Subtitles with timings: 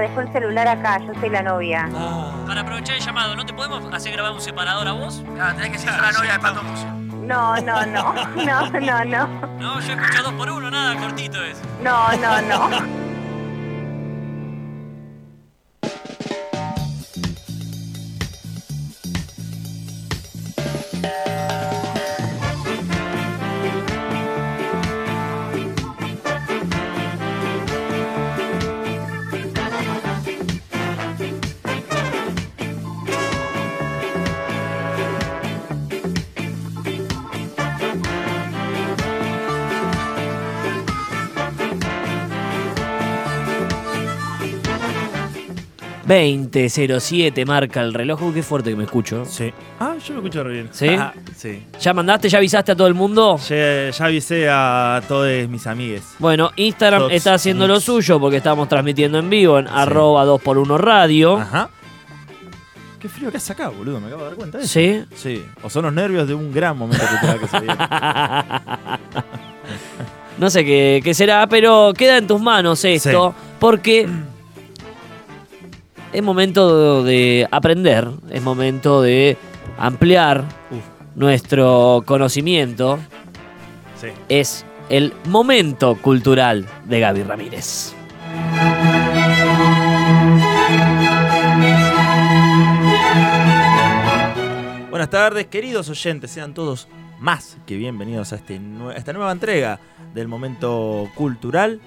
[0.00, 1.88] Dejó el celular acá, yo soy la novia.
[2.46, 5.22] Para aprovechar el llamado, ¿no te podemos hacer grabar un separador a vos?
[5.40, 6.86] Ah, tenés que ser la novia de Pato Muso.
[7.26, 9.26] No, no, no, no, no, no,
[9.58, 11.60] No, yo escucho dos por uno, nada, cortito es.
[11.82, 12.97] no, no, no.
[46.08, 48.22] ...20.07 marca el reloj.
[48.22, 49.24] Uy, qué fuerte que me escucho.
[49.26, 49.52] Sí.
[49.78, 50.68] Ah, yo me escucho re bien.
[50.72, 50.88] ¿Sí?
[50.88, 51.62] Ah, sí.
[51.80, 53.38] ¿Ya mandaste, ya avisaste a todo el mundo?
[53.48, 56.02] Ya, ya avisé a todos mis amigues.
[56.18, 60.24] Bueno, Instagram Todos está haciendo lo mis- suyo porque estamos transmitiendo en vivo en arroba
[60.24, 61.36] 2x1 radio.
[61.36, 61.68] Ajá.
[62.98, 64.00] Qué frío que has sacado, boludo.
[64.00, 64.72] Me acabo de dar cuenta de eso.
[64.72, 65.04] ¿Sí?
[65.14, 65.44] Sí.
[65.62, 67.76] O son los nervios de un gran momento cultural que se viene.
[70.38, 74.08] No sé qué, qué será, pero queda en tus manos esto, porque
[76.12, 79.36] es momento de aprender, es momento de
[79.78, 80.44] ampliar
[81.14, 82.98] nuestro conocimiento.
[84.00, 84.08] Sí.
[84.28, 87.94] Es el momento cultural de Gaby Ramírez.
[94.90, 96.30] Buenas tardes, queridos oyentes.
[96.30, 99.80] Sean todos más que bienvenidos a, este a esta nueva entrega
[100.14, 101.80] del momento cultural.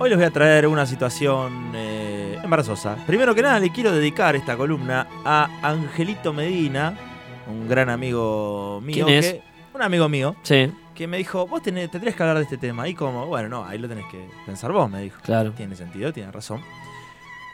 [0.00, 2.96] Hoy les voy a traer una situación eh, embarazosa.
[3.06, 6.96] Primero que nada, le quiero dedicar esta columna a Angelito Medina,
[7.48, 9.04] un gran amigo mío.
[9.06, 9.32] ¿Quién es?
[9.32, 12.58] que- un amigo mío Sí, que me dijo: Vos tenés, tendrías que hablar de este
[12.58, 12.88] tema.
[12.88, 15.20] Y como, bueno, no, ahí lo tenés que pensar vos, me dijo.
[15.22, 15.52] claro.
[15.52, 16.60] Tiene sentido, tiene razón.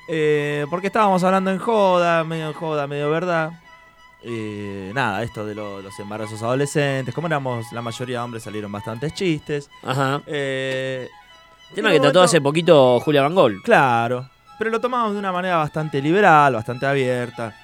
[0.08, 3.52] Eh, porque estábamos hablando en joda, medio en joda, medio verdad.
[4.22, 7.14] Eh, nada, esto de lo- los embarazos adolescentes.
[7.14, 9.68] Como éramos la mayoría de hombres, salieron bastantes chistes.
[9.82, 10.22] Ajá.
[10.26, 11.08] Eh,
[11.74, 13.62] Tema que trató hace poquito Julia Van Gol.
[13.62, 17.54] Claro, pero lo tomamos de una manera bastante liberal, bastante abierta.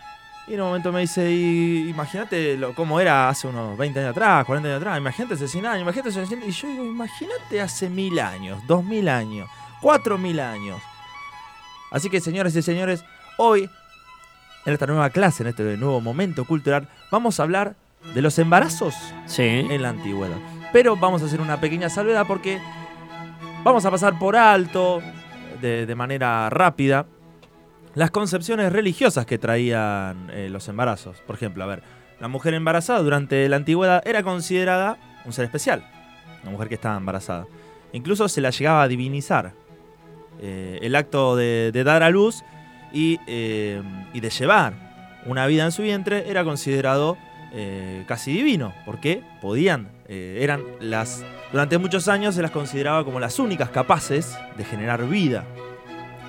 [0.49, 4.69] Y en un momento me dice, imagínate cómo era hace unos 20 años atrás, 40
[4.69, 8.19] años atrás, imagínate hace 100 años, imagínate hace 100 Y yo digo, imagínate hace mil
[8.19, 9.49] años, dos mil años,
[9.81, 10.81] cuatro mil años.
[11.93, 13.05] Así que señores y señores,
[13.37, 13.71] hoy,
[14.67, 17.77] en esta nueva clase, en este nuevo momento cultural, vamos a hablar
[18.15, 18.95] de los embarazos
[19.27, 19.43] Sí.
[19.45, 20.37] en la antigüedad.
[20.73, 22.61] Pero vamos a hacer una pequeña salvedad porque
[23.65, 25.03] vamos a pasar por alto,
[25.61, 27.07] de, manera rápida,
[27.95, 31.19] las concepciones religiosas que traían eh, los embarazos.
[31.27, 31.83] Por ejemplo, a ver,
[32.19, 35.85] la mujer embarazada durante la antigüedad era considerada un ser especial,
[36.43, 37.47] una mujer que estaba embarazada.
[37.93, 39.53] Incluso se la llegaba a divinizar.
[40.43, 42.43] Eh, el acto de, de dar a luz
[42.93, 43.83] y, eh,
[44.15, 44.73] y de llevar
[45.27, 47.19] una vida en su vientre era considerado
[47.53, 53.19] eh, casi divino, porque podían, eh, eran las, durante muchos años se las consideraba como
[53.21, 55.45] las únicas capaces de generar vida.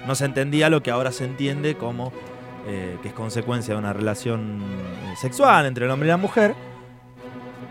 [0.07, 2.11] No se entendía lo que ahora se entiende como
[2.67, 4.61] eh, que es consecuencia de una relación
[5.19, 6.55] sexual entre el hombre y la mujer.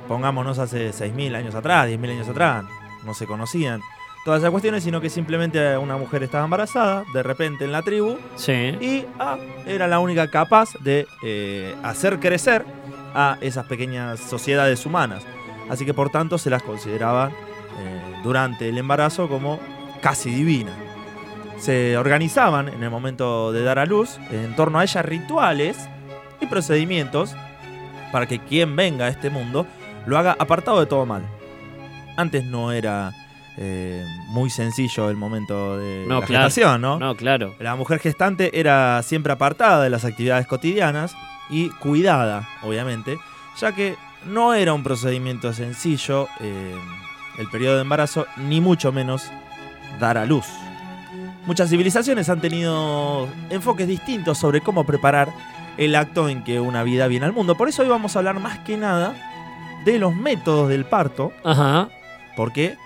[0.09, 2.65] Pongámonos hace 6.000 años atrás, 10.000 años atrás,
[3.05, 3.81] no se conocían
[4.25, 8.17] todas esas cuestiones, sino que simplemente una mujer estaba embarazada, de repente en la tribu,
[8.37, 8.53] Sí.
[8.81, 12.65] y ah, era la única capaz de eh, hacer crecer
[13.15, 15.25] a esas pequeñas sociedades humanas.
[15.69, 17.31] Así que por tanto se las consideraba
[17.79, 19.61] eh, durante el embarazo como
[20.01, 20.77] casi divinas.
[21.59, 25.89] Se organizaban en el momento de dar a luz en torno a ellas rituales
[26.41, 27.37] y procedimientos
[28.13, 29.67] para que quien venga a este mundo
[30.07, 31.23] lo haga apartado de todo mal.
[32.17, 33.13] Antes no era
[33.63, 36.45] eh, muy sencillo el momento de No, la claro.
[36.47, 36.99] gestación, ¿no?
[36.99, 37.55] No, claro.
[37.59, 41.15] La mujer gestante era siempre apartada de las actividades cotidianas
[41.51, 43.19] y cuidada, obviamente,
[43.61, 46.75] ya que no era un procedimiento sencillo eh,
[47.39, 49.31] el periodo de embarazo, ni mucho menos
[49.99, 50.47] dar a luz.
[51.47, 55.29] Muchas civilizaciones han tenido enfoques distintos sobre cómo preparar
[55.77, 57.57] el acto en que una vida viene al mundo.
[57.57, 59.15] Por eso hoy vamos a hablar más que nada
[59.85, 61.89] de los métodos del parto, Ajá.
[62.37, 62.77] porque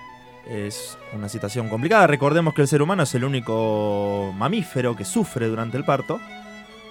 [0.49, 2.07] es una situación complicada.
[2.07, 6.21] Recordemos que el ser humano es el único mamífero que sufre durante el parto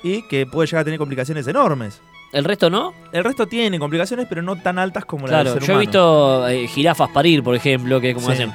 [0.04, 2.02] y que puede llegar a tener complicaciones enormes.
[2.32, 2.94] ¿El resto no?
[3.12, 5.76] El resto tiene complicaciones, pero no tan altas como la Claro, del ser yo he
[5.76, 5.80] humano.
[5.82, 8.34] visto eh, jirafas parir, por ejemplo, que como Sí.
[8.34, 8.52] hacen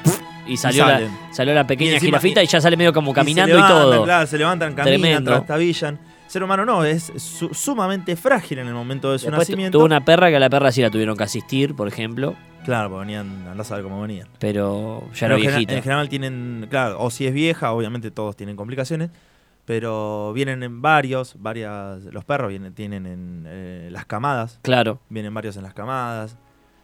[0.49, 1.11] y salió, la, salen.
[1.31, 3.83] salió la pequeña Y encima- jirafita y, ya sale medio como Y caminando y, levantan,
[3.83, 4.05] todo.
[4.05, 5.99] Claro, se levantan, caminan, trastabillan.
[6.29, 9.79] Ser humano no, es su- sumamente frágil en el momento de su Después nacimiento.
[9.79, 12.91] tuvo una perra que a la perra sí la tuvieron que asistir, por ejemplo, Claro,
[12.91, 14.29] porque venían, andás a ver cómo venían.
[14.39, 15.75] pero ya en, gena- viejita.
[15.75, 19.11] en general tienen, claro, o si es vieja, obviamente todos tienen complicaciones.
[19.65, 25.01] pero vienen en varios, varias, los perros vienen, tienen en eh, las camadas, Claro.
[25.11, 26.39] vienen varios en las camadas.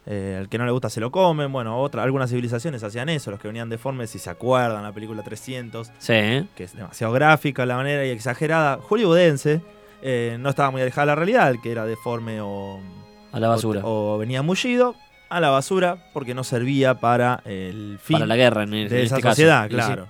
[0.06, 1.50] Eh, al que no le gusta se lo comen.
[1.50, 5.22] Bueno, otra, algunas civilizaciones hacían eso, los que venían deformes, si se acuerdan, la película
[5.22, 6.46] 300, Sí.
[6.54, 9.62] que es demasiado gráfica la manera y exagerada, hollywoodense,
[10.02, 12.80] eh, no estaba muy alejada de la realidad, el que era deforme o,
[13.32, 13.80] A la basura.
[13.84, 14.94] o, o venía mullido,
[15.30, 19.02] a la basura, porque no servía para el fin Para la guerra, en, en de
[19.04, 19.32] esa este caso.
[19.36, 19.74] sociedad, sí.
[19.74, 20.08] claro.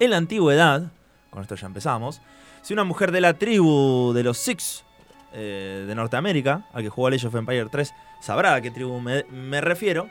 [0.00, 0.90] En la antigüedad,
[1.30, 2.20] con esto ya empezamos,
[2.62, 4.84] si una mujer de la tribu de los Six
[5.32, 9.24] eh, de Norteamérica, al que jugó Age of Empire 3, sabrá a qué tribu me,
[9.30, 10.08] me refiero.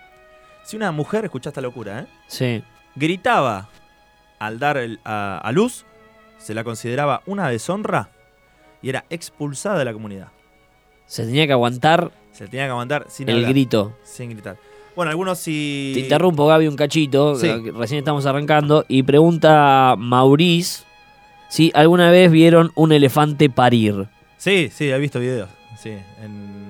[0.64, 2.06] Si una mujer, escucha esta locura, ¿eh?
[2.28, 2.64] Sí.
[2.96, 3.70] gritaba
[4.40, 5.86] al dar el- a, a luz,
[6.38, 8.10] se la consideraba una deshonra
[8.82, 10.28] y era expulsada de la comunidad.
[11.06, 13.98] Se tenía que aguantar Se tenía que aguantar sin el hablar, grito.
[14.04, 14.58] sin gritar.
[14.96, 15.92] Bueno, algunos sí.
[15.94, 17.36] Te interrumpo, Gaby, un cachito.
[17.36, 17.48] Sí.
[17.72, 18.84] Recién estamos arrancando.
[18.88, 20.84] Y pregunta Maurice
[21.50, 24.08] si alguna vez vieron un elefante parir.
[24.38, 25.50] Sí, sí, he visto videos.
[25.80, 26.67] Sí, en-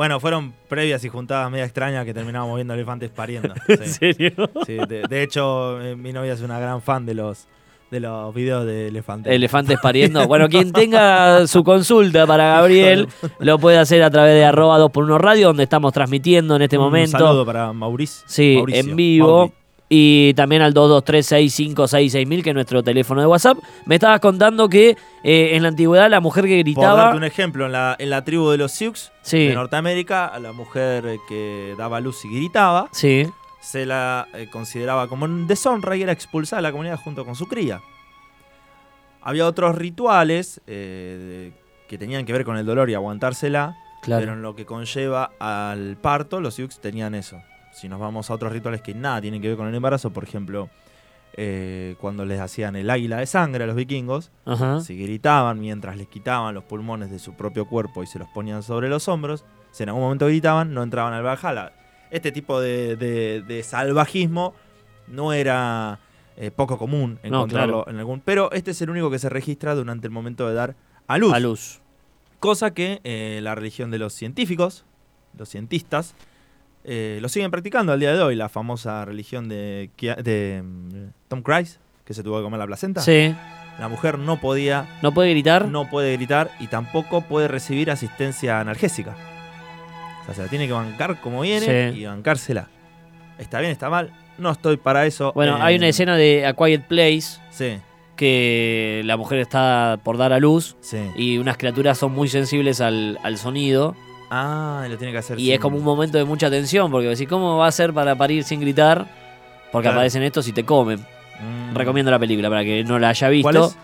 [0.00, 3.52] Bueno, fueron previas y juntadas media extrañas que terminábamos viendo elefantes pariendo.
[3.68, 4.32] ¿En serio?
[4.64, 7.46] sí, de, de hecho, eh, mi novia es una gran fan de los,
[7.90, 9.30] de los videos de elefantes.
[9.30, 10.26] Elefantes pariendo.
[10.26, 13.08] Bueno, quien tenga su consulta para Gabriel
[13.40, 16.62] lo puede hacer a través de arroba 2 por 1 radio, donde estamos transmitiendo en
[16.62, 17.18] este Un momento.
[17.18, 18.24] saludo para Mauricio.
[18.26, 19.36] Sí, Mauricio, en vivo.
[19.36, 19.52] Mauri.
[19.92, 23.58] Y también al 223-6566000, que es nuestro teléfono de WhatsApp.
[23.86, 27.02] Me estabas contando que eh, en la antigüedad la mujer que Por gritaba.
[27.02, 30.38] darte un ejemplo, en la, en la tribu de los Sioux Sí, de Norteamérica, a
[30.38, 33.26] la mujer que daba luz y gritaba, sí.
[33.60, 37.34] se la eh, consideraba como un deshonra y era expulsada de la comunidad junto con
[37.34, 37.80] su cría.
[39.22, 41.50] Había otros rituales eh,
[41.88, 44.20] que tenían que ver con el dolor y aguantársela, Claro.
[44.22, 47.42] pero en lo que conlleva al parto, los Sioux tenían eso.
[47.80, 50.24] Si nos vamos a otros rituales que nada tienen que ver con el embarazo, por
[50.24, 50.68] ejemplo,
[51.34, 54.80] eh, cuando les hacían el águila de sangre a los vikingos, Ajá.
[54.80, 58.62] si gritaban mientras les quitaban los pulmones de su propio cuerpo y se los ponían
[58.62, 61.72] sobre los hombros, si en algún momento gritaban, no entraban al Valhalla.
[62.10, 64.54] Este tipo de, de- de salvajismo
[65.06, 66.00] no era
[66.36, 67.90] eh, poco común No, encontrarlo claro.
[67.90, 68.20] en algún.
[68.20, 70.74] Pero este es el único que se registra durante el momento de dar
[71.06, 71.32] a luz.
[71.32, 71.80] A luz.
[72.40, 74.84] Cosa que eh, la religión de los científicos,
[75.38, 76.14] los cientistas,
[76.84, 78.36] eh, lo siguen practicando al día de hoy.
[78.36, 79.90] La famosa religión de,
[80.62, 83.00] mm, Tom Cruise, que se tuvo que comer la placenta.
[83.00, 83.34] Sí.
[83.78, 85.68] La mujer no podía ¿No puede gritar?
[85.68, 89.16] no puede gritar y tampoco puede recibir asistencia analgésica.
[90.22, 92.00] O sea, se la tiene que bancar como viene Sí.
[92.00, 92.68] y bancársela.
[93.38, 93.72] ¿Está bien?
[93.72, 94.12] ¿Está mal?
[94.36, 95.32] No estoy para eso.
[95.34, 97.78] Bueno, Eh, hay una escena de A Quiet Place Sí,
[98.16, 100.98] que la mujer está por dar a luz sí.
[101.16, 103.96] y unas criaturas son muy sensibles al, al sonido
[104.30, 106.90] Ah, y lo tiene que hacer y sin- es como un momento de mucha tensión
[106.90, 109.06] porque decís, ¿cómo va a ser para parir sin gritar?
[109.72, 109.98] Porque Claro.
[109.98, 111.00] aparecen estos y te comen.
[111.40, 111.74] Mm.
[111.74, 113.50] Recomiendo la película para que no la haya visto.
[113.50, 113.76] ¿Cuál es?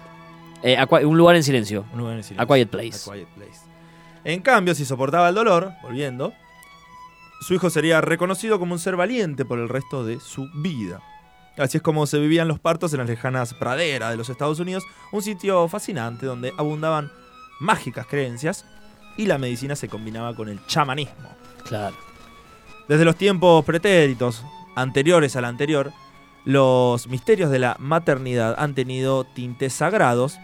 [0.62, 1.84] Eh, A un lugar en silencio.
[1.92, 2.42] Un lugar en silencio.
[2.42, 3.10] A Quiet Place.
[3.10, 3.60] A Quiet Place.
[4.24, 6.32] En cambio, si soportaba el dolor, volviendo,
[7.40, 11.00] su hijo sería reconocido como un ser valiente por el resto de su vida.
[11.58, 14.84] Así es como se vivían los partos en las lejanas praderas de los Estados Unidos,
[15.12, 17.10] un sitio fascinante donde abundaban
[17.60, 18.66] mágicas creencias
[19.16, 21.30] y la medicina se combinaba con el chamanismo.
[21.64, 21.96] Claro.
[22.88, 24.44] Desde los tiempos pretéritos,
[24.76, 25.92] anteriores al anterior,
[26.44, 30.38] los misterios de la maternidad han tenido tintes sagrados,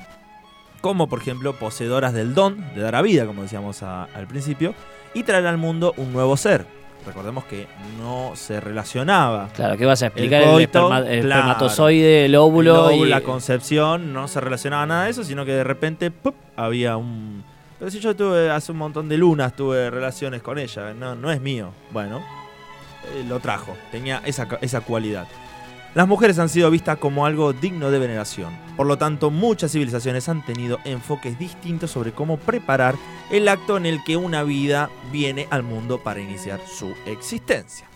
[0.81, 4.75] como por ejemplo poseedoras del don de dar a vida, como decíamos a- al principio,
[5.14, 6.67] y traer al mundo un nuevo ser.
[7.07, 7.67] Recordemos que
[7.99, 10.43] no se relacionaba Claro, ¿qué vas a explicar?
[10.43, 11.41] El, coito, esperma- el claro.
[11.43, 13.11] espermatozoide, el óvulo, el óvulo, y...
[13.11, 16.35] la concepción, no se relacionaba nada de eso, sino que de repente ¡pup!
[16.57, 17.45] había un...
[17.83, 21.33] Pero si yo tuve hace un montón de lunas, tuve relaciones con ella, no, no
[21.33, 21.73] es mío.
[21.91, 22.23] Bueno,
[23.12, 25.27] eh, lo trajo, tenía esa, esa cualidad.
[25.93, 28.57] Las mujeres han sido vistas como algo digno de veneración.
[28.77, 32.95] Por lo tanto, muchas civilizaciones han tenido enfoques distintos sobre cómo preparar
[33.33, 37.89] el acto en el que una vida viene al mundo para iniciar su existencia.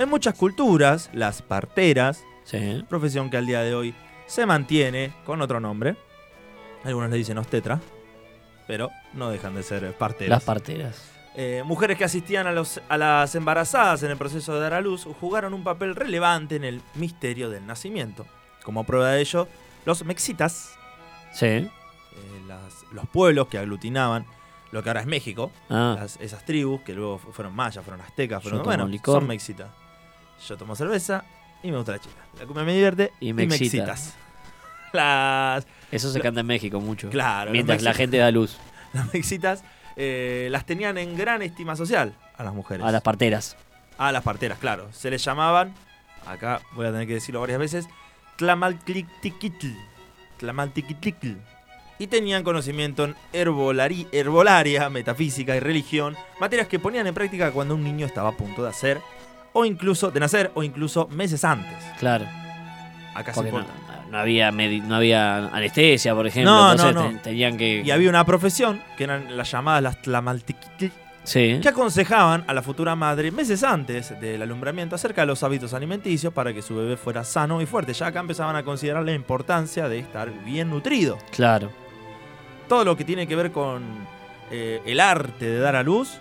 [0.00, 2.84] En muchas culturas, las parteras Sí.
[2.88, 3.94] profesión que al día de hoy
[4.26, 5.94] se mantiene con otro nombre.
[6.82, 7.80] Algunos le dicen obstetra,
[8.66, 10.28] pero no dejan de ser parteras.
[10.30, 11.02] Las parteras.
[11.36, 14.80] Eh, mujeres que asistían a, los- a las embarazadas en el proceso de dar a
[14.80, 18.26] luz jugaron un papel relevante en el misterio del nacimiento.
[18.64, 19.46] Como prueba de ello,
[19.86, 20.74] los mexitas,
[21.32, 21.46] Sí.
[21.46, 21.70] eh,
[22.48, 24.26] las- los pueblos que aglutinaban
[24.72, 28.00] lo que ahora es México, Ah, las- esas tribus que luego fu- fueron mayas, fueron
[28.00, 29.20] aztecas, Yo fueron, tomo bueno, licor.
[29.20, 29.68] son mexitas.
[30.48, 31.24] Yo tomo cerveza
[31.62, 32.14] y me gusta la chica.
[32.38, 33.62] La cumbia me divierte Y y, me excita.
[33.86, 34.14] mexitas.
[34.92, 37.08] Las, eso se canta en México mucho.
[37.10, 38.56] claro, Mientras la gente da luz
[38.92, 39.62] las mexitas
[39.96, 42.84] eh, las tenían en gran estima social a las mujeres.
[42.86, 43.56] a las parteras.
[43.98, 44.88] A las parteras, claro.
[44.92, 45.74] Se les llamaban,
[46.26, 47.86] acá voy a tener que decirlo varias veces,
[48.36, 49.68] Tlamaltliquitl.
[50.38, 51.32] Tlamaltliquitl.
[51.98, 57.74] y tenían conocimiento en herbolari- herbolaria, metafísica y religión, materias que ponían en práctica cuando
[57.74, 59.00] un niño estaba a punto de hacer
[59.52, 61.76] o incluso de nacer o incluso meses antes.
[61.98, 62.24] Claro.
[63.14, 63.66] Acá se no.
[64.10, 66.52] No había no había anestesia, por ejemplo.
[66.52, 67.18] No, entonces no, no.
[67.18, 67.82] te- tenían que.
[67.84, 70.86] Y había una profesión, que eran las llamadas las tlamaltiquitl,
[71.22, 71.58] Sí.
[71.62, 76.32] que aconsejaban a la futura madre meses antes del alumbramiento acerca de los hábitos alimenticios
[76.32, 77.92] para que su bebé fuera sano y fuerte.
[77.92, 81.18] Ya acá empezaban a considerar la importancia de estar bien nutrido.
[81.30, 81.70] Claro.
[82.68, 83.82] Todo lo que tiene que ver con
[84.50, 86.18] eh, el arte de dar a luz,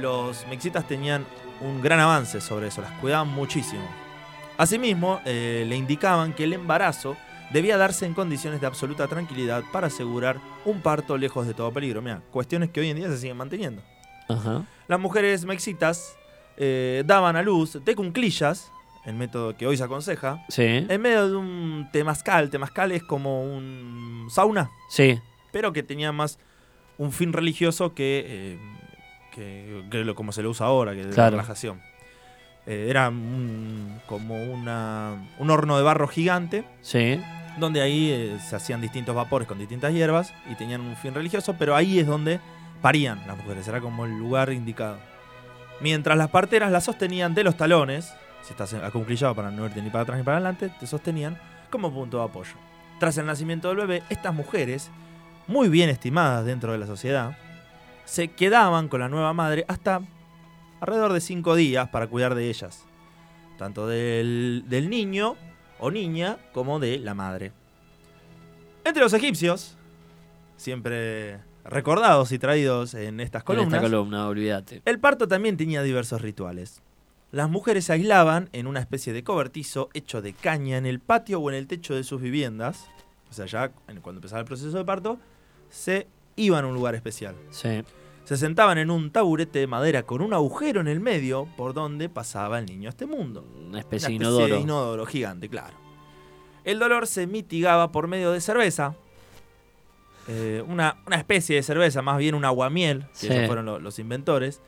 [0.00, 1.24] los mexitas tenían
[1.60, 3.82] un gran avance sobre eso, las cuidaban muchísimo.
[4.60, 7.16] Asimismo, eh, le indicaban que el embarazo
[7.50, 12.02] debía darse en condiciones de absoluta tranquilidad para asegurar un parto lejos de todo peligro.
[12.02, 13.80] Mira, cuestiones que hoy en día se siguen manteniendo.
[14.28, 14.66] Ajá.
[14.86, 16.14] Las mujeres mexitas
[16.58, 18.70] eh, daban a luz de cunclillas,
[19.06, 20.62] el método que hoy se aconseja, Sí.
[20.86, 22.50] en medio de un temazcal.
[22.50, 25.18] Temazcal es como un sauna, Sí.
[25.52, 26.38] pero que tenía más
[26.98, 28.58] un fin religioso que, eh,
[29.34, 31.30] que- que lo, como se lo usa ahora, que es de Claro.
[31.30, 31.80] relajación.
[32.66, 37.20] Eh, era un- como una, un horno de barro gigante, Sí.
[37.58, 41.54] donde ahí eh, se hacían distintos vapores con distintas hierbas y tenían un fin religioso,
[41.58, 42.38] pero ahí es donde
[42.82, 44.98] parían las mujeres, era como el lugar indicado.
[45.80, 48.12] Mientras las parteras las sostenían de los talones,
[48.42, 51.38] si estás acunclillado para no irte ni para atrás ni para adelante, te sostenían
[51.70, 52.54] como punto de apoyo.
[52.98, 54.90] Tras el nacimiento del bebé, estas mujeres,
[55.46, 57.36] muy bien estimadas dentro de la sociedad,
[58.04, 60.00] se quedaban con la nueva madre hasta
[60.80, 62.84] alrededor de cinco días para cuidar de ellas,
[63.58, 65.36] tanto del, del niño
[65.78, 67.52] o niña como de la madre.
[68.84, 69.76] Entre los egipcios,
[70.56, 74.82] siempre recordados y traídos en estas En columnas, esta columna, olvídate.
[74.84, 76.82] el parto también tenía diversos rituales.
[77.32, 81.40] Las mujeres se aislaban en una especie de cobertizo hecho de caña en el patio
[81.40, 82.88] o en el techo de sus viviendas.
[83.30, 85.18] O sea, ya en- cuando empezaba el proceso de parto,
[85.68, 87.36] se iban a un lugar especial.
[87.50, 87.84] Sí.
[88.30, 92.08] Se sentaban en un taburete de madera con un agujero en el medio por donde
[92.08, 93.44] pasaba el niño a este mundo.
[93.66, 94.54] Una especie de Una inodoro.
[94.54, 95.74] de inodoro gigante, claro.
[96.62, 98.94] El dolor se mitigaba por medio de cerveza.
[100.28, 103.32] eh, una, una especie de cerveza, más bien un aguamiel, que Sí.
[103.32, 104.60] ellos fueron lo- los inventores,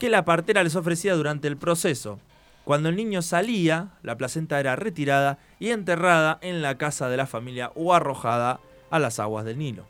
[0.00, 2.18] que la partera les ofrecía durante el proceso.
[2.64, 7.26] Cuando el niño salía, la placenta era retirada y enterrada en la casa de la
[7.28, 8.58] familia o arrojada
[8.90, 9.86] a las aguas del Nilo.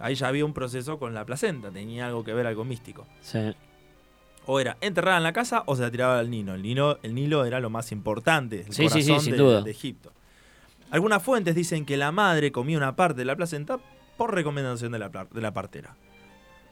[0.00, 3.06] Ahí ya había un proceso con la placenta, tenía algo que ver, algo místico.
[3.20, 3.54] Sí.
[4.46, 6.54] O era enterrada en la casa o se la tiraba al Nilo.
[6.54, 9.38] El Nilo, el Nilo era lo más importante, el Sí, sí, sí, corazón sin de,
[9.38, 9.62] duda.
[9.62, 10.12] de Egipto.
[10.90, 13.78] Algunas fuentes dicen que la madre comía una parte de la placenta
[14.16, 15.96] por recomendación de la, de la partera.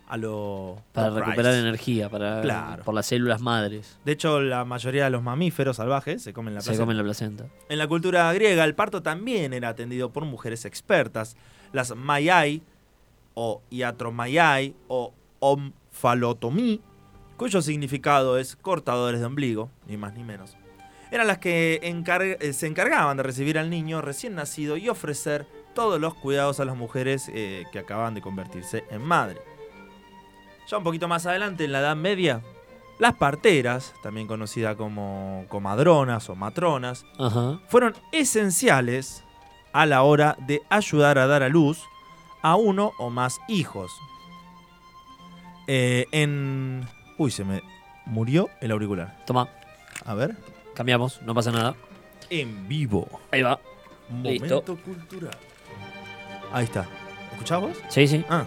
[0.09, 2.85] A lo Para recuperar energía, para Claro.
[2.85, 3.99] por las células madres.
[4.05, 6.83] De hecho, la mayoría de los mamíferos salvajes se comen la Se placenta.
[6.85, 7.47] comen la placenta.
[7.69, 11.37] En la cultura griega, el parto también era atendido por mujeres expertas.
[11.73, 12.63] Las Maiai,
[13.37, 16.81] o Iatromaiai, o Omphalotomí,
[17.37, 20.57] cuyo significado es cortadores de ombligo, ni más ni menos.
[21.11, 26.01] Eran las que eh, se encargaban de recibir al niño recién nacido y ofrecer todos
[26.01, 29.41] los cuidados a las mujeres eh, que acababan de convertirse en madre.
[30.69, 32.41] Ya un poquito más adelante, en la Edad Media,
[32.99, 37.61] las parteras, también conocidas como comadronas o matronas, Ajá.
[37.69, 39.23] fueron esenciales
[39.75, 41.85] a la hora de ayudar a dar a luz
[42.47, 43.91] a uno o más hijos.
[45.67, 46.87] Eh, en...
[47.19, 47.63] Uy, se me
[48.05, 49.17] murió el auricular.
[49.27, 49.49] Toma,
[50.05, 50.37] A ver.
[50.75, 51.75] cambiamos, no pasa nada.
[52.31, 53.09] En vivo.
[53.33, 53.59] Ahí va.
[54.09, 54.77] Momento Listo.
[54.77, 55.37] cultural.
[56.53, 56.87] Ahí está.
[57.33, 57.77] ¿Escuchás vos?
[57.89, 58.25] Sí, sí.
[58.31, 58.45] Ah.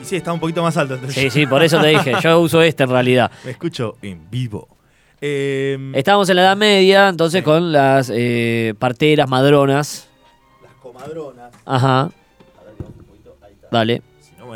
[0.00, 0.94] Y sí, está un poquito más alto.
[0.94, 2.12] entonces Sí, sí, por eso te dije.
[2.22, 3.30] Yo uso este en realidad.
[3.44, 4.68] Me escucho en vivo.
[5.22, 7.44] Eh, Estábamos en la Edad Media, entonces Sí.
[7.44, 10.08] con las eh, parteras, madronas.
[10.62, 11.54] las comadronas.
[11.64, 12.10] Ajá.
[13.70, 14.02] Dale.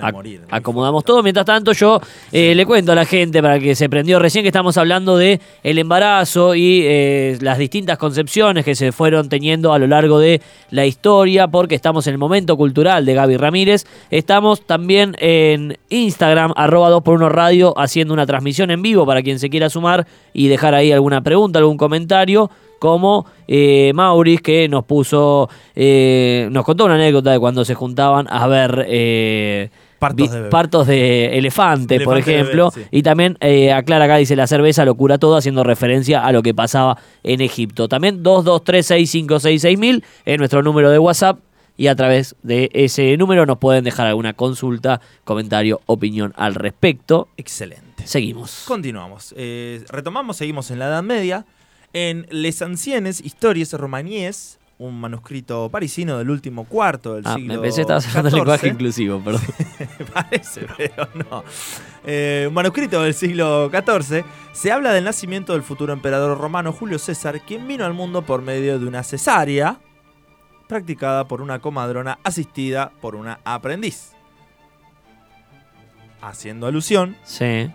[0.00, 0.42] A morir.
[0.50, 1.22] Acomodamos todo.
[1.22, 2.00] Mientras tanto, yo
[2.32, 5.40] eh, le cuento a la gente para que se prendió recién que estamos hablando de
[5.62, 10.40] el embarazo y eh, las distintas concepciones que se fueron teniendo a lo largo de
[10.70, 13.86] la historia, porque estamos en el momento cultural de Gaby Ramírez.
[14.10, 19.50] Estamos también en Instagram, arroba 2x1 Radio, haciendo una transmisión en vivo para quien se
[19.50, 22.50] quiera sumar y dejar ahí alguna pregunta, algún comentario.
[22.80, 28.26] Como eh, Maurice, que nos puso, eh, nos contó una anécdota de cuando se juntaban
[28.28, 29.70] a ver eh,
[30.00, 32.70] Partos de partos de elefante, por Elefante ejemplo.
[32.70, 32.96] bebé, sí.
[32.98, 36.42] Y también eh, aclara acá, dice la cerveza lo cura todo, haciendo referencia a lo
[36.42, 37.86] que pasaba en Egipto.
[37.86, 41.38] También 22365666000 es nuestro número de WhatsApp.
[41.76, 47.28] Y a través de ese número nos pueden dejar alguna consulta, comentario, opinión al respecto.
[47.38, 48.06] Excelente.
[48.06, 48.64] Seguimos.
[48.66, 49.34] Continuamos.
[49.36, 51.46] Eh, retomamos, seguimos en la Edad Media.
[51.92, 57.60] En Les Anciennes Histories Romanies un manuscrito parisino del último cuarto del Ah, siglo me
[57.60, 59.42] pensé que estabas hablando del lenguaje inclusivo, perdón.
[60.14, 61.44] Parece, pero no.
[62.06, 66.98] Eh, un manuscrito del siglo XIV se habla del nacimiento del futuro emperador romano Julio
[66.98, 69.78] César, quien vino al mundo por medio de una cesárea
[70.66, 74.12] practicada por una comadrona asistida por una aprendiz.
[76.22, 77.70] Haciendo alusión Sí,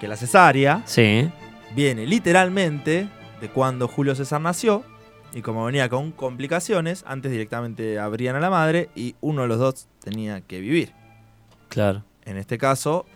[0.00, 1.28] que la cesárea sí.
[1.74, 3.08] viene literalmente
[3.40, 4.84] de cuando Julio César nació
[5.32, 9.58] y como venía con complicaciones, antes directamente abrían a la madre y uno de los
[9.58, 10.92] dos tenía que vivir.
[11.68, 12.04] Claro.
[12.24, 13.06] En este caso,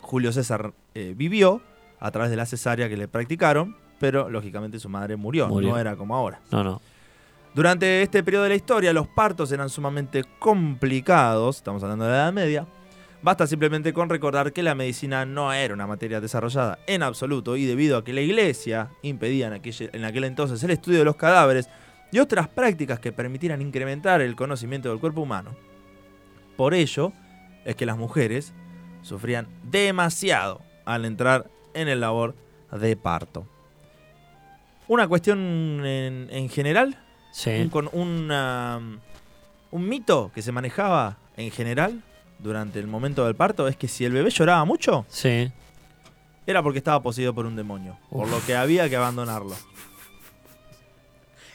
[0.00, 1.60] Julio César eh, vivió
[2.00, 5.70] a través de la cesárea que le practicaron, pero lógicamente su madre murió, Murió.
[5.70, 6.40] no era como ahora.
[6.50, 6.80] No, no.
[7.54, 12.16] Durante este periodo de la historia, los partos eran sumamente complicados, estamos hablando de la
[12.16, 12.66] Edad Media.
[13.24, 17.64] Basta simplemente con recordar que la medicina no era una materia desarrollada en absoluto y
[17.64, 21.16] debido a que la iglesia impedía en aquel, en aquel entonces el estudio de los
[21.16, 21.70] cadáveres
[22.12, 25.56] y otras prácticas que permitieran incrementar el conocimiento del cuerpo humano.
[26.58, 27.14] Por ello
[27.64, 28.52] es que las mujeres
[29.00, 32.34] sufrían demasiado al entrar en el labor
[32.72, 33.46] de parto.
[34.86, 35.38] Una cuestión
[35.86, 37.00] en, en general
[37.32, 37.50] Sí.
[37.62, 38.98] un, con una-
[39.70, 42.02] un mito que se manejaba en general
[42.44, 45.50] durante el momento del parto es que si el bebé lloraba mucho, Sí.
[46.46, 49.56] era porque estaba poseído por un demonio, por lo que había que abandonarlo.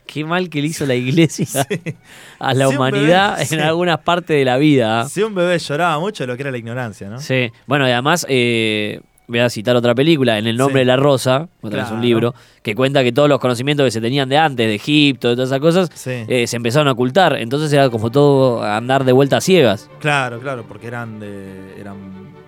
[0.07, 1.45] Qué mal que le hizo la iglesia
[2.39, 3.53] a la humanidad bebé, sí.
[3.55, 5.01] en algunas partes de la vida.
[5.01, 5.07] ¿ah?
[5.07, 7.19] Si un bebé lloraba mucho, lo que era la ignorancia, ¿no?
[7.19, 7.51] Sí.
[7.67, 10.79] Bueno, y además, eh, voy a citar otra película, En el nombre Sí.
[10.79, 11.95] de la rosa, otra vez Claro.
[11.95, 15.29] un libro, que cuenta que todos los conocimientos que se tenían de antes, de Egipto,
[15.29, 16.25] de todas esas cosas, Sí.
[16.27, 17.37] eh, se empezaron a ocultar.
[17.37, 19.89] Entonces era como todo andar de vuelta a ciegas.
[19.99, 21.97] Claro, claro, porque eran de, eran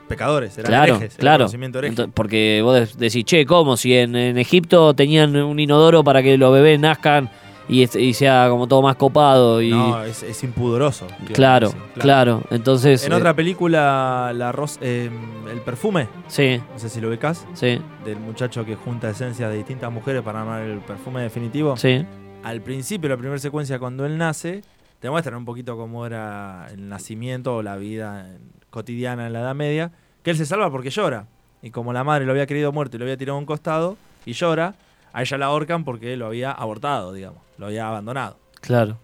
[0.08, 1.44] pecadores, eran claro, herejes, claro.
[1.46, 1.96] conocimiento hereje.
[1.96, 3.78] Ento- porque vos de- decís, che, ¿cómo?
[3.78, 7.30] Si en, en Egipto tenían un inodoro para que los bebés nazcan
[7.72, 9.62] y, sea como todo más copado.
[9.62, 11.08] Y, no, es, es impudoroso.
[11.34, 13.06] claro, claro, Entonces.
[13.06, 15.10] En eh, otra película, la ros- eh,
[15.52, 19.58] El perfume, Sí, no sé si lo ubicás, sí, del muchacho que junta esencias de
[19.58, 21.78] distintas mujeres para armar el perfume definitivo.
[21.78, 22.06] sí.
[22.44, 24.62] al principio, la primera secuencia, cuando él nace,
[25.00, 28.28] te muestran un poquito cómo era el nacimiento o la vida
[28.70, 29.92] cotidiana en la Edad Media,
[30.24, 31.26] que él se salva porque llora.
[31.62, 33.98] Y como la madre lo había querido muerto y lo había tirado a un costado
[34.26, 34.74] y llora,
[35.14, 38.38] a ella la ahorcan porque lo había abortado, digamos, lo había abandonado.
[38.62, 38.98] Claro.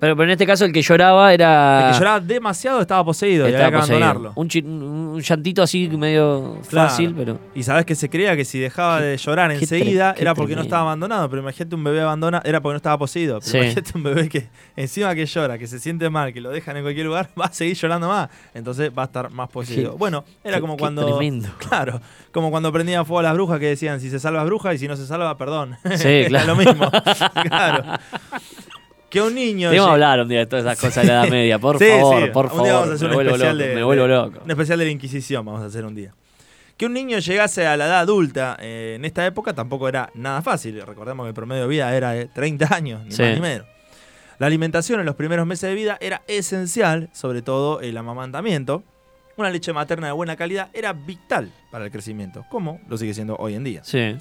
[0.00, 1.86] Pero, pero en este caso el que lloraba era.
[1.88, 4.04] El que lloraba demasiado estaba poseído y estaba había que poseído.
[4.04, 4.32] abandonarlo.
[4.40, 6.88] Un, chi- un- llantito así medio Claro.
[6.88, 7.38] fácil, pero.
[7.54, 10.34] Y sabes que se creía que si dejaba de llorar qué enseguida tre- qué era
[10.34, 10.62] porque no tremendo.
[10.74, 11.28] estaba abandonado.
[11.28, 13.40] Pero imagínate un bebé abandonado, era porque no estaba poseído.
[13.40, 13.58] Pero Sí.
[13.58, 16.82] imagínate un bebé que encima que llora, que se siente mal, que lo dejan en
[16.82, 18.30] cualquier lugar, va a seguir llorando más.
[18.54, 19.92] Entonces va a estar más poseído.
[19.92, 21.04] Qué- bueno, era qué- como qué cuando.
[21.06, 21.48] tremendo.
[21.68, 22.00] Claro,
[22.32, 24.78] como cuando prendían fuego a las brujas que decían si se salva es bruja y
[24.78, 25.76] si no se salva, perdón.
[25.96, 26.46] Sí, Era claro.
[26.46, 26.90] lo mismo.
[27.48, 27.84] claro.
[29.10, 29.72] Que un niño.
[29.72, 32.22] Lle- hablar un día de todas esas cosas de la Edad Media, por Sí, favor,
[32.24, 32.30] sí.
[32.30, 32.64] por Un favor.
[32.64, 34.40] día vamos a hacer me un vuelvo especial loco, de- me vuelvo de- loco.
[34.44, 36.14] Un especial de la Inquisición vamos a hacer un día.
[36.76, 40.40] Que un niño llegase a la edad adulta eh, en esta época tampoco era nada
[40.40, 40.80] fácil.
[40.86, 43.22] Recordemos que el promedio de vida era de 30 años, ni Sí.
[43.22, 43.66] más ni menos.
[44.38, 48.82] La alimentación en los primeros meses de vida era esencial, sobre todo el amamantamiento.
[49.36, 53.36] Una leche materna de buena calidad era vital para el crecimiento, como lo sigue siendo
[53.36, 53.82] hoy en día.
[53.84, 54.16] Sí,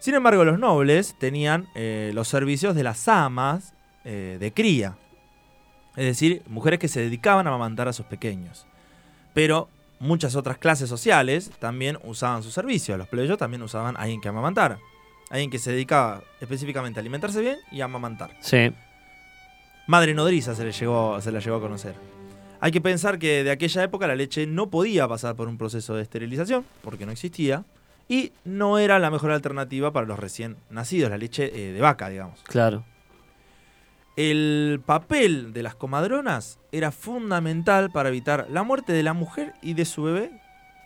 [0.00, 3.74] Sin embargo, los nobles tenían eh, los servicios de las amas
[4.10, 4.96] eh, de cría.
[5.94, 8.66] Es decir, mujeres que se dedicaban a amamantar a sus pequeños.
[9.34, 9.68] Pero
[10.00, 12.96] muchas otras clases sociales también usaban sus servicios.
[12.96, 14.78] Los plebeyos también usaban a alguien que amamantara.
[15.28, 18.30] Alguien que se dedicaba específicamente a alimentarse bien y a amamantar.
[18.40, 18.72] sí.
[19.86, 21.94] Madre nodriza se le llegó, se la llegó a conocer.
[22.60, 25.94] Hay que pensar que de aquella época la leche no podía pasar por un proceso
[25.94, 27.64] de esterilización, porque no existía,
[28.06, 32.10] y no era la mejor alternativa para los recién nacidos, la leche eh, de vaca,
[32.10, 32.42] digamos.
[32.44, 32.84] Claro.
[34.18, 39.74] El papel de las comadronas era fundamental para evitar la muerte de la mujer y
[39.74, 40.42] de su bebé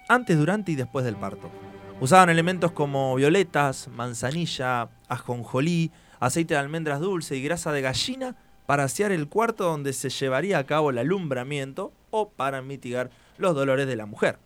[0.07, 1.51] antes, durante y después del parto.
[1.99, 5.91] Usaban elementos como violetas, manzanilla, ajonjolí,
[6.21, 10.59] aceite de almendras dulce y grasa de gallina para asear el cuarto donde se llevaría
[10.59, 14.41] a cabo el alumbramiento o para mitigar los dolores de la mujer.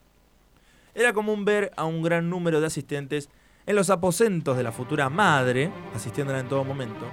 [0.94, 3.30] Era común ver a un gran número de asistentes
[3.66, 7.04] en los aposentos de la futura madre, asistiéndola en todo momento,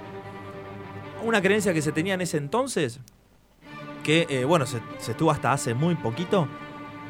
[1.24, 3.00] una creencia que se tenía en ese entonces,
[4.02, 6.46] que, eh, bueno, se, se estuvo hasta hace muy poquito,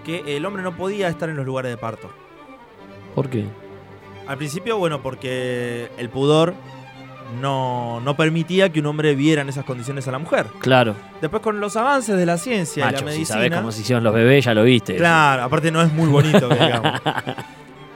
[0.04, 2.10] que el hombre no podía estar en los lugares de parto.
[3.14, 3.44] ¿Por qué?
[4.26, 6.54] Al principio, bueno, porque el pudor
[7.40, 10.46] no, no permitía que un hombre viera en esas condiciones a la mujer.
[10.60, 10.94] Claro.
[11.20, 13.26] Después con los avances de la ciencia y la Macho, si medicina...
[13.38, 14.96] sabés cómo se hicieron los bebés, ya lo viste.
[14.96, 17.00] Claro, aparte no es muy bonito, digamos.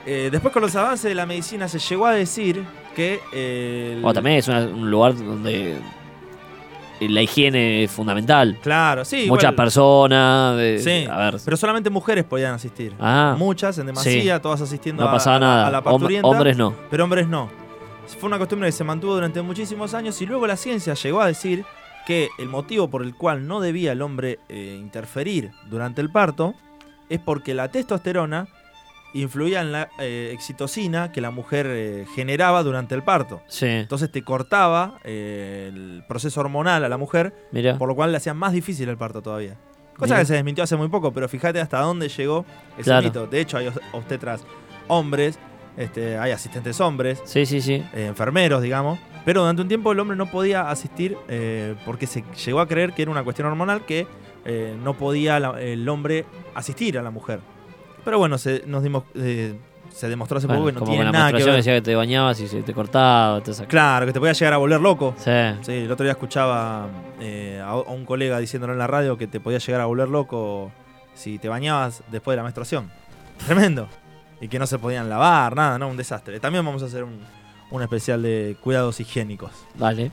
[0.05, 2.63] Eh, después con los avances de la medicina se llegó a decir
[2.95, 3.19] que...
[3.31, 5.77] eh, el- también es una- un lugar donde
[7.07, 8.57] la higiene es fundamental.
[8.61, 9.25] Claro, sí.
[9.27, 10.57] Muchas igual- personas.
[10.59, 12.93] eh, Sí, a ver, pero solamente mujeres podían asistir.
[12.99, 13.35] Ah.
[13.37, 15.67] Muchas, en demasía, todas asistiendo no a- pasaba a, nada.
[15.67, 16.27] a la Hom- parturienta.
[16.27, 16.73] hombres no.
[16.89, 17.49] Pero hombres no.
[18.19, 21.27] Fue una costumbre que se mantuvo durante muchísimos años y luego la ciencia llegó a
[21.27, 21.63] decir
[22.07, 26.55] que el motivo por el cual no debía el hombre eh, interferir durante el parto
[27.07, 28.47] es porque la testosterona
[29.13, 33.41] influía en la eh, excitocina que la mujer eh, generaba durante el parto.
[33.47, 37.33] Sí, Entonces te cortaba eh, el proceso hormonal a la mujer,
[37.77, 39.55] por lo cual le hacía más difícil el parto todavía.
[39.97, 42.45] Cosa que se desmintió hace muy poco, pero fíjate hasta dónde llegó
[42.77, 43.03] ese Claro.
[43.05, 43.27] mito.
[43.27, 44.45] De hecho, hay obstetras
[44.87, 45.37] hombres,
[45.75, 47.83] este, hay asistentes hombres, Sí, sí, sí.
[47.93, 48.97] eh, enfermeros, digamos.
[49.25, 51.17] Pero durante un tiempo el hombre no podía asistir
[51.85, 54.07] porque se llegó a creer que era una cuestión hormonal que
[54.81, 57.41] no podía la- el hombre asistir a la mujer.
[58.09, 59.53] Pero bueno, se, nos dimos, eh,
[59.91, 61.57] se demostró hace Bueno, poco que no como tiene con la nada que ver.
[61.57, 63.39] decía que te bañabas y se te cortaba.
[63.41, 63.51] Te.
[63.67, 65.13] Claro, que te podía llegar a volver loco.
[65.19, 65.29] Sí.
[65.61, 66.87] Sí, el otro día escuchaba
[67.19, 70.71] eh, a, un colega diciéndolo en la radio que te podía llegar a volver loco
[71.13, 72.91] si te bañabas después de la menstruación.
[73.45, 73.87] Tremendo.
[74.41, 75.87] Y que no se podían lavar, nada, ¿no?
[75.87, 76.39] Un desastre.
[76.39, 77.19] También vamos a hacer un,
[77.69, 79.51] un especial de cuidados higiénicos.
[79.75, 80.11] Vale.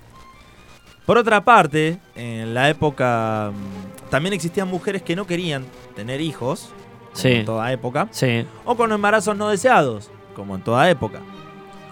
[1.07, 6.73] Por otra parte, en la época mm, también existían mujeres que no querían tener hijos,
[7.17, 7.33] como Sí.
[7.33, 8.47] en toda época, Sí.
[8.65, 11.21] o con embarazos no deseados, como en toda época.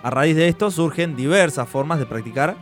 [0.03, 2.57] A raíz de esto surgen diversas formas de practicar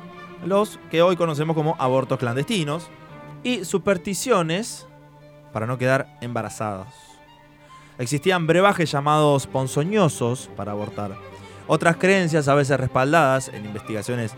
[0.47, 2.89] los que hoy conocemos como abortos clandestinos
[3.43, 4.87] y supersticiones
[5.53, 6.87] para no quedar embarazados.
[7.99, 11.13] Existían brebajes llamados ponzoñosos para abortar.
[11.67, 14.35] Otras creencias, a veces respaldadas en investigaciones,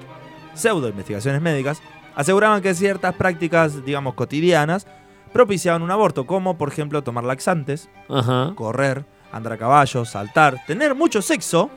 [0.55, 1.81] pseudo investigaciones médicas,
[2.15, 4.87] aseguraban que ciertas prácticas, digamos, cotidianas,
[5.35, 8.53] propiciaban un aborto, como por ejemplo tomar laxantes, Ajá.
[8.55, 11.71] correr, andar a caballo, saltar, tener mucho sexo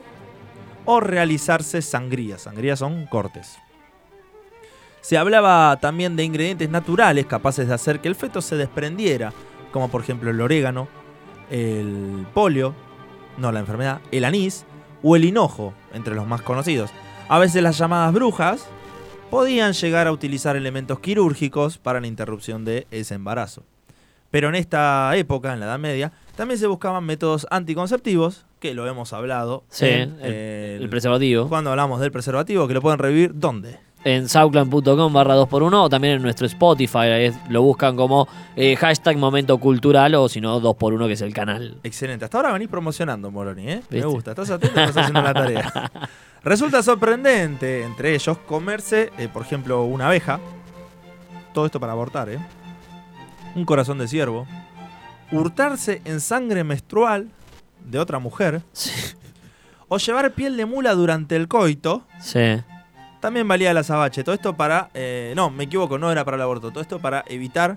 [0.84, 2.42] o realizarse sangrías.
[2.42, 3.58] Sangrías son cortes.
[5.00, 9.32] Se hablaba también de ingredientes naturales capaces de hacer que el feto se desprendiera,
[9.72, 10.86] como por ejemplo el orégano,
[11.50, 12.74] el polio,
[13.38, 14.66] no la enfermedad, el anís
[15.02, 16.90] o el hinojo, entre los más conocidos.
[17.28, 18.68] A veces las llamadas brujas
[19.30, 23.62] podían llegar a utilizar elementos quirúrgicos para la interrupción de ese embarazo.
[24.30, 28.86] Pero en esta época, en la Edad Media, también se buscaban métodos anticonceptivos, que lo
[28.86, 31.48] hemos hablado Sí, en, el, el- el preservativo.
[31.48, 33.78] cuando hablamos del preservativo, que lo pueden revivir, ¿dónde?
[34.04, 36.98] En soundclan.com barra 2x1 o también en nuestro Spotify.
[36.98, 41.34] ahí lo buscan como eh, hashtag momento cultural o si no 2x1 que es el
[41.34, 41.76] canal.
[41.82, 42.24] Excelente.
[42.24, 43.82] Hasta ahora venís promocionando, Moroni, ¿eh?
[43.90, 44.30] Me gusta.
[44.30, 45.90] Estás atento, estás haciendo la tarea.
[46.44, 50.40] Resulta sorprendente, entre ellos, comerse, eh, por ejemplo, una abeja.
[51.52, 52.38] Todo esto para abortar, ¿eh?
[53.54, 54.46] Un corazón de ciervo.
[55.32, 57.28] Hurtarse en sangre menstrual
[57.84, 58.62] de otra mujer.
[58.72, 58.90] Sí.
[59.88, 62.04] O llevar piel de mula durante el coito.
[62.20, 62.62] Sí.
[63.20, 64.22] También valía la azabache.
[64.22, 64.90] Todo esto para.
[64.94, 66.70] eh, no, me equivoco, no era para el aborto.
[66.70, 67.76] Todo esto para evitar.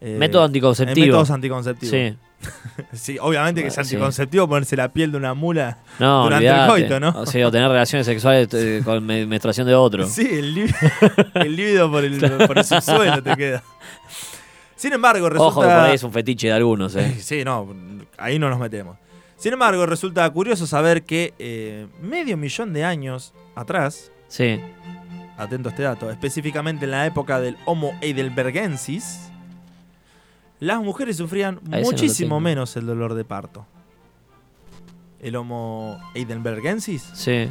[0.00, 1.06] eh, Método eh, anticonceptivo.
[1.06, 1.90] métodos anticonceptivos.
[1.90, 2.16] Sí.
[2.92, 3.80] Sí, obviamente que es sí.
[3.80, 5.78] anticonceptivo ponerse la piel de una mula.
[5.98, 7.10] No, Durante el coito, ¿no?
[7.10, 10.06] O sea, o tener relaciones sexuales eh, con me- menstruación de otro.
[10.06, 10.74] Sí, el,
[11.34, 13.62] el líbido por el, por el subsuelo te queda.
[14.76, 15.48] Sin embargo, resulta.
[15.48, 17.14] Ojo que por ahí es un fetiche de algunos, eh.
[17.20, 17.74] Sí, no,
[18.18, 18.96] ahí no nos metemos.
[19.36, 24.60] Sin embargo, resulta curioso saber que eh, medio millón de años atrás, Sí.
[25.36, 29.30] atento a este dato, específicamente en la época del Homo heidelbergensis,
[30.60, 33.66] las mujeres sufrían A no muchísimo menos el dolor de parto.
[35.20, 37.48] El Homo heidelbergensis Sí.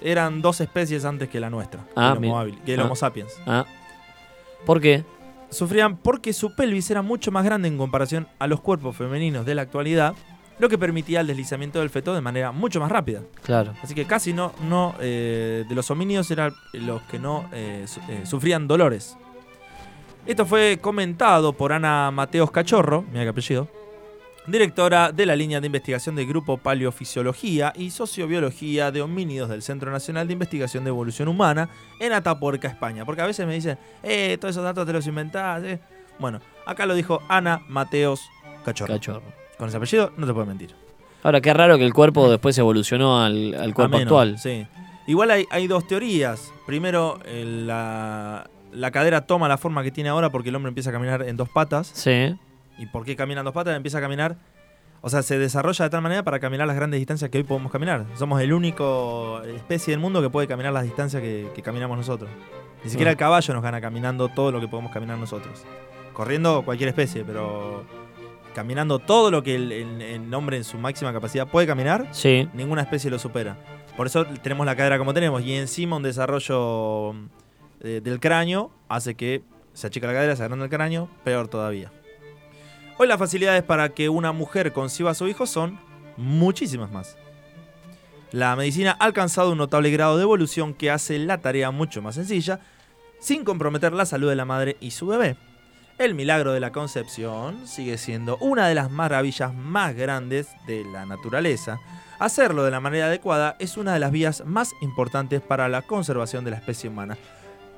[0.00, 2.84] eran dos especies antes que la nuestra, Ah, el, Homo, habil- que el Ah.
[2.84, 3.32] Homo sapiens.
[3.46, 3.64] Ah.
[4.64, 5.04] ¿Por qué?
[5.50, 9.54] Sufrían porque su pelvis era mucho más grande en comparación a los cuerpos femeninos de
[9.54, 10.14] la actualidad,
[10.58, 13.22] lo que permitía el deslizamiento del feto de manera mucho más rápida.
[13.42, 13.74] Claro.
[13.82, 18.00] Así que casi no, no eh, de los homínidos eran los que no eh, su-
[18.08, 19.16] eh, sufrían dolores.
[20.26, 23.68] Esto fue comentado por Ana Mateos Cachorro, mira qué apellido,
[24.48, 29.92] directora de la línea de investigación del Grupo Paleofisiología y Sociobiología de Homínidos del Centro
[29.92, 31.68] Nacional de Investigación de Evolución Humana
[32.00, 33.04] en Atapuerca, España.
[33.04, 35.62] Porque a veces me dicen, eh, todos esos datos te los inventás.
[35.62, 35.78] eh".
[36.18, 38.20] Bueno, acá lo dijo Ana Mateos
[38.64, 38.94] Cachorro.
[38.94, 39.22] Cachorro.
[39.56, 40.74] Con ese apellido no te puedo mentir.
[41.22, 44.38] Ahora, qué raro que el cuerpo después evolucionó al, al cuerpo menos, actual.
[44.38, 44.66] Sí.
[45.06, 46.52] Igual hay, hay dos teorías.
[46.66, 50.92] Primero, la, la cadera toma la forma que tiene ahora porque el hombre empieza a
[50.92, 51.88] caminar en dos patas.
[51.94, 52.36] Sí.
[52.78, 53.76] ¿Y por qué camina en dos patas?
[53.76, 54.36] Empieza a caminar.
[55.00, 57.70] O sea, se desarrolla de tal manera para caminar las grandes distancias que hoy podemos
[57.70, 58.06] caminar.
[58.16, 62.28] Somos el único especie del mundo que puede caminar las distancias que, que caminamos nosotros.
[62.84, 63.12] Ni siquiera Ah.
[63.12, 65.64] el caballo nos gana caminando todo lo que podemos caminar nosotros.
[66.12, 67.84] Corriendo cualquier especie, pero
[68.54, 72.48] caminando todo lo que el, el- el hombre en su máxima capacidad puede caminar, Sí.
[72.54, 73.56] ninguna especie lo supera.
[73.96, 77.14] Por eso tenemos la cadera como tenemos y encima un desarrollo
[77.80, 81.92] eh, del cráneo hace que se achica la cadera, se agranda el cráneo, peor todavía.
[82.98, 85.78] Hoy las facilidades para que una mujer conciba a su hijo son
[86.16, 87.16] muchísimas más.
[88.32, 92.14] La medicina ha alcanzado un notable grado de evolución que hace la tarea mucho más
[92.14, 92.60] sencilla,
[93.18, 95.36] sin comprometer la salud de la madre y su bebé.
[95.98, 101.06] El milagro de la concepción sigue siendo una de las maravillas más grandes de la
[101.06, 101.80] naturaleza.
[102.18, 106.44] Hacerlo de la manera adecuada es una de las vías más importantes para la conservación
[106.44, 107.16] de la especie humana.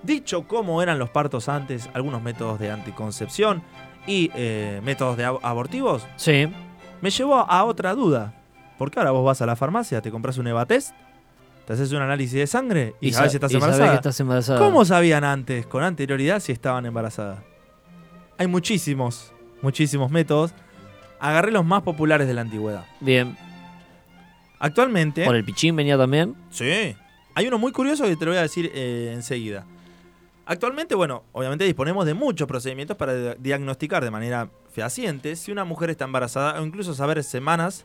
[0.03, 3.63] Dicho cómo eran los partos antes, algunos métodos de anticoncepción
[4.07, 6.47] y eh, métodos de ab- abortivos, Sí.
[7.01, 8.35] me llevó a otra duda.
[8.79, 10.93] Porque ahora vos vas a la farmacia, te compras un Evatest,
[11.67, 13.91] te haces un análisis de sangre y, sabes si estás y embarazada.
[13.91, 14.59] que estás embarazada.
[14.61, 17.41] ¿Cómo sabían antes, con anterioridad, si estaban embarazadas?
[18.39, 19.33] Hay muchísimos,
[19.63, 20.55] muchísimos métodos.
[21.19, 22.85] Agarré los más populares de la antigüedad.
[23.01, 23.37] Bien.
[24.61, 26.35] Actualmente, Por el pichín venía también.
[26.51, 26.95] sí,
[27.35, 29.65] hay uno muy curioso que te lo voy a decir eh, enseguida.
[30.51, 35.65] Actualmente, bueno, obviamente disponemos de muchos procedimientos para di- diagnosticar de manera fehaciente si una
[35.65, 37.85] mujer está embarazada o incluso saber semanas,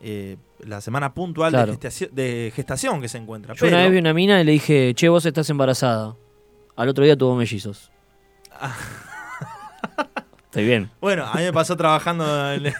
[0.00, 1.66] eh, la semana puntual Claro.
[1.66, 3.54] de, gestación, de gestación que se encuentra.
[3.54, 6.14] Yo una Pero- vez vi una mina y le dije, che, vos estás embarazada.
[6.76, 7.90] Al otro día tuvo mellizos.
[8.52, 8.74] Ah.
[10.44, 10.90] Estoy bien.
[11.00, 12.72] Bueno, a mí me pasó trabajando en,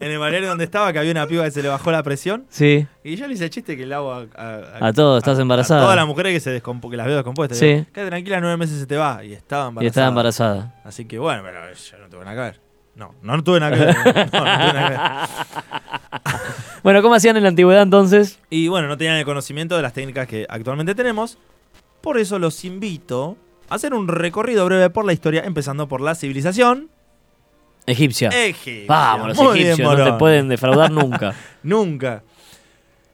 [0.00, 2.46] en el balneario donde estaba que había una piba que se le bajó la presión
[2.48, 2.86] Sí.
[3.04, 5.80] y yo le hice el chiste que le hago a, a, A todos, estás embarazada.
[5.80, 7.58] A todas las mujeres que, se que las veo descompuestas.
[7.58, 7.86] Sí.
[7.92, 9.22] Quédate tranquila, nueve meses se te va.
[9.24, 9.84] Y estaba embarazada.
[9.84, 10.74] Y estaba embarazada.
[10.84, 12.60] Así que bueno, pero yo no tuve nada que ver.
[12.96, 13.96] No, no, no tuve nada que ver.
[13.96, 14.40] No, no tuve
[14.72, 16.30] nada que ver.
[16.82, 18.38] Bueno, ¿cómo hacían en la antigüedad entonces?
[18.48, 21.36] Y bueno, no tenían el conocimiento de las técnicas que actualmente tenemos.
[22.00, 23.36] Por eso los invito
[23.68, 26.88] a hacer un recorrido breve por la historia, empezando por la civilización
[27.90, 28.28] Egipcia.
[28.28, 28.84] egipcia.
[28.86, 31.34] Vamos, los Muy bien, egipcios, no te pueden defraudar nunca.
[31.62, 32.22] Nunca.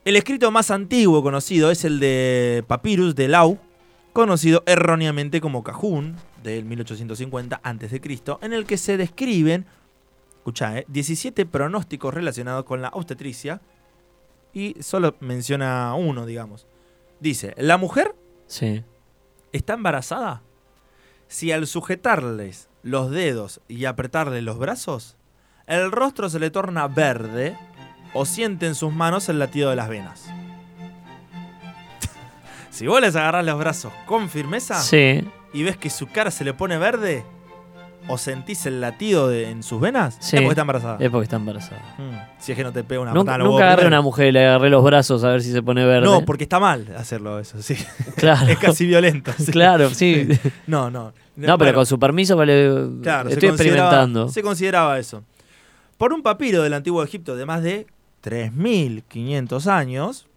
[0.05, 3.59] El escrito más antiguo conocido es el de Papyrus de Lau,
[4.13, 8.01] conocido erróneamente como Cajún, del 1850 a.C.,
[8.41, 9.65] en el que se describen,
[10.37, 13.59] escuchá, eh, 17 pronósticos relacionados con la obstetricia
[14.53, 16.65] y solo menciona uno, digamos.
[17.19, 18.83] Dice, la mujer Sí.
[19.51, 20.41] está embarazada
[21.27, 25.15] si al sujetarles los dedos y apretarle los brazos,
[25.67, 27.57] el rostro se le torna verde
[28.13, 30.25] o siente en sus manos el latido de las venas.
[32.69, 35.27] si vos les agarrás los brazos con firmeza Sí.
[35.53, 37.25] y ves que su cara se le pone verde
[38.09, 40.35] o sentís el latido de- en sus venas, Sí.
[40.37, 40.97] es porque está embarazada.
[40.99, 41.95] Es porque está embarazada.
[41.97, 44.27] Mm, Si es que no te pega una Nunca, patada nunca agarré a una mujer
[44.27, 46.05] y le agarré los brazos a ver si se pone verde.
[46.05, 47.75] No, porque está mal hacerlo eso, sí.
[48.15, 48.47] Claro.
[48.47, 49.31] es casi violento.
[49.37, 49.51] sí.
[49.51, 50.27] Claro, sí.
[50.67, 51.13] No, no.
[51.35, 52.71] No, pero con su permiso vale.
[53.03, 54.29] Claro, estoy se experimentando.
[54.29, 55.23] Se consideraba eso.
[55.97, 57.87] Por un papiro del antiguo Egipto de más de
[58.23, 60.27] 3.500 años,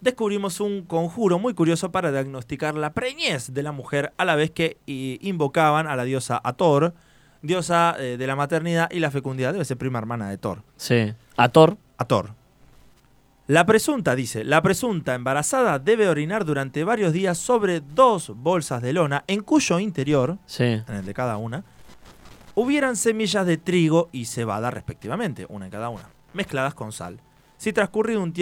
[0.00, 4.50] descubrimos un conjuro muy curioso para diagnosticar la preñez de la mujer a la vez
[4.50, 6.94] que i- invocaban a la diosa Ator,
[7.42, 10.62] diosa eh, de la maternidad y la fecundidad, debe ser prima hermana de Thor.
[10.76, 11.12] Sí.
[11.36, 11.76] A Thor.
[11.98, 12.34] Ator.
[13.46, 18.92] La presunta, dice, la presunta embarazada debe orinar durante varios días sobre dos bolsas de
[18.92, 20.64] lona en cuyo interior Sí.
[20.64, 21.64] en el de cada una,
[22.54, 27.20] hubieran semillas de trigo y cebada respectivamente, una en cada una, mezcladas con sal.
[27.58, 28.32] Si transcurrido un,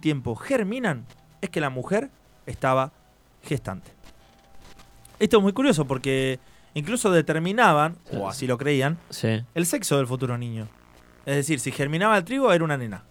[0.00, 1.04] tiempo germinan,
[1.42, 2.10] es que la mujer
[2.46, 2.92] estaba
[3.42, 3.92] gestante.
[5.18, 6.38] Esto es muy curioso porque
[6.74, 9.42] incluso determinaban, o así lo creían, Sí.
[9.54, 10.68] el sexo del futuro niño.
[11.26, 13.04] Es decir, si germinaba el trigo era una nena.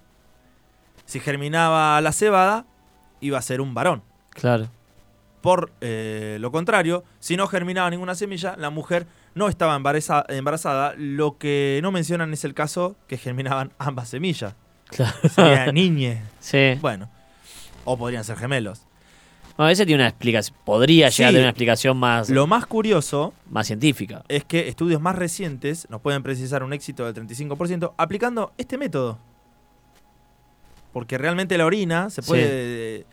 [1.05, 2.65] Si germinaba la cebada,
[3.19, 4.01] iba a ser un varón.
[4.31, 4.69] Claro.
[5.41, 10.93] Por eh, lo contrario, si no germinaba ninguna semilla, la mujer no estaba embaraza- embarazada.
[10.97, 14.55] Lo que no mencionan es el caso que germinaban ambas semillas.
[14.89, 15.13] Claro.
[15.29, 16.21] Sería niñe.
[16.39, 16.75] Sí.
[16.81, 17.09] Bueno,
[17.85, 18.81] o podrían ser gemelos.
[19.57, 20.55] Bueno, ese tiene una explicación.
[20.63, 24.23] Podría llegar a tener una explicación más, Lo más curioso más científica.
[24.29, 29.19] es que estudios más recientes nos pueden precisar un éxito del 35% aplicando este método.
[30.93, 32.27] Porque realmente la orina se Sí.
[32.27, 33.05] puede...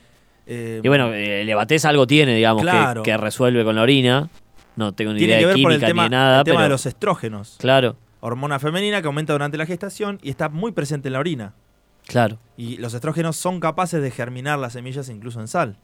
[0.47, 3.03] eh, Y bueno, eh, el Evatés algo tiene, digamos, que- Claro.
[3.03, 4.29] que, resuelve con la orina.
[4.77, 6.39] No tengo ni tiene idea que de ver por el química tema, ni de nada,
[6.39, 7.57] el tema pero de los estrógenos.
[7.59, 11.55] claro, hormona femenina que aumenta durante la gestación y está muy presente en la orina.
[12.07, 12.39] Claro.
[12.57, 15.77] Y los estrógenos son capaces de germinar las semillas incluso en sal.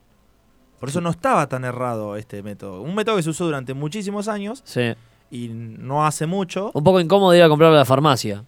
[0.81, 2.81] Por eso no estaba tan errado este método.
[2.83, 4.95] Un método que se usó durante muchísimos años Sí.
[5.31, 6.71] y no hace mucho.
[6.75, 8.45] Un poco incómodo ir a comprarlo a la farmacia.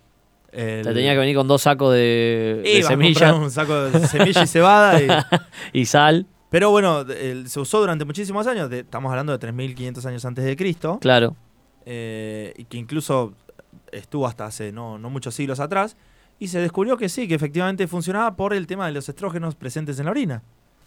[0.51, 4.43] el- Te tenía que venir con dos sacos de, de semillas un saco de semilla
[4.45, 5.01] y cebada.
[5.03, 5.09] y-
[5.81, 6.27] y sal.
[6.51, 8.71] Pero bueno, el- se usó durante muchísimos años.
[8.71, 10.99] de- estamos hablando de 3.500 años antes de Cristo.
[11.01, 11.37] Claro.
[11.87, 13.35] eh, y que incluso
[13.93, 15.97] estuvo hasta hace no, no muchos siglos atrás,
[16.39, 19.99] y se descubrió que sí, que efectivamente funcionaba por el tema de los estrógenos presentes
[19.99, 20.43] en la orina.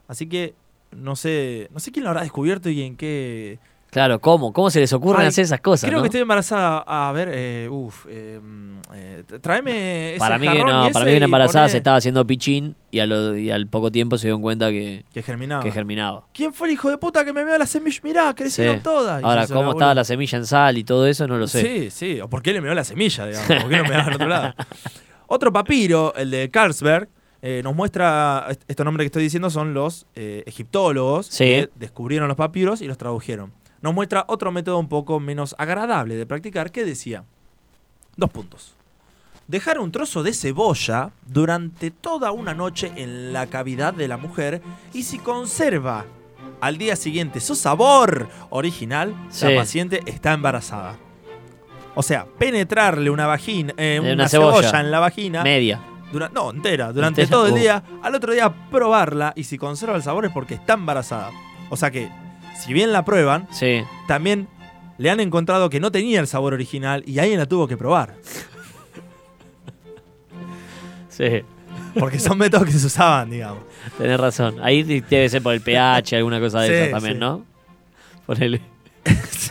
[0.08, 0.54] Así que
[0.92, 4.52] no sé, no sé quién lo habrá descubierto y en qué, Claro, ¿cómo?
[4.52, 5.88] ¿Cómo se les ocurren Ay, hacer esas cosas?
[5.90, 6.04] Creo no?
[6.04, 6.84] que estoy embarazada.
[6.86, 8.06] A ver, eh, uff.
[8.10, 11.78] Eh, mm, eh, tráeme ese Para mí que no, para mí una y embarazada se
[11.78, 15.24] estaba haciendo pichín y, a lo- y al poco tiempo se dio cuenta que, Que
[15.24, 15.64] germinaba.
[15.64, 16.26] que germinaba.
[16.34, 18.04] ¿Quién fue el hijo de puta que me veo las semillas?
[18.04, 18.84] Mirá, crecieron Sí.
[18.84, 19.22] todas.
[19.22, 21.62] Y Ahora, cómo la estaba la semilla en sal y todo eso, no lo sé.
[21.62, 22.22] Sí, sí.
[22.22, 23.48] ¿O por qué le meó la semilla, digamos?
[23.48, 24.54] ¿Por qué no me da al otro lado?
[25.28, 27.10] Otro papiro, el de Carlsberg,
[27.42, 31.44] eh, nos muestra, est- estos nombres que estoy diciendo son los eh, egiptólogos Sí.
[31.46, 33.54] que descubrieron los papiros y los tradujeron.
[33.82, 37.24] Nos muestra otro método un poco menos agradable de practicar que decía,
[38.16, 38.74] dos puntos.
[39.48, 44.62] Dejar un trozo de cebolla durante toda una noche en la cavidad de la mujer
[44.94, 46.06] y si conserva
[46.60, 49.46] al día siguiente su sabor original, Sí.
[49.46, 50.98] la paciente está embarazada.
[52.00, 54.62] O sea, penetrarle una vagina, eh, De una, una cebolla.
[54.62, 54.80] cebolla.
[54.82, 55.80] en la vagina, Media.
[56.12, 57.58] dura- no, entera, durante Entera, todo el uh.
[57.58, 61.32] día, al otro día probarla y si conserva el sabor es porque está embarazada.
[61.72, 62.08] O sea que,
[62.60, 63.82] si bien la prueban, Sí.
[64.08, 64.48] también
[65.00, 68.16] le han encontrado que no tenía el sabor original y alguien la tuvo que probar.
[71.10, 71.42] Sí.
[72.00, 73.64] Porque son métodos que se usaban, digamos.
[73.98, 74.58] Tenés razón.
[74.62, 77.20] Ahí debe ser por el pH, alguna cosa de Sí, esas también, sí.
[77.20, 77.44] ¿no?
[78.28, 78.62] Ponele.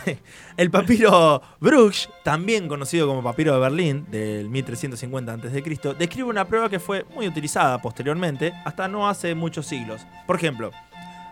[0.57, 6.69] El papiro Bruch, también conocido como papiro de Berlín, del 1350 a.C., describe una prueba
[6.69, 10.05] que fue muy utilizada posteriormente, hasta no hace muchos siglos.
[10.25, 10.71] Por ejemplo,